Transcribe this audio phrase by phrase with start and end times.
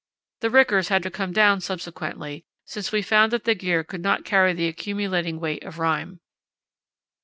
[0.39, 4.25] The rickers had to come down subsequently, since we found that the gear could not
[4.25, 6.21] carry the accumulating weight of rime.